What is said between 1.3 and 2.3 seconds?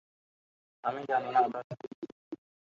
না ওটা আসলে কি ছিল।